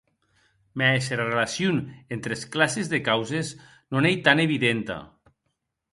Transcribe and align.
Mès 0.81 1.09
era 1.17 1.27
relacion 1.27 1.77
entre 2.17 2.37
es 2.37 2.45
classes 2.55 2.91
de 2.95 3.01
causes 3.11 3.47
non 3.97 4.07
ei 4.11 4.17
tant 4.29 4.45
evidenta. 4.49 4.97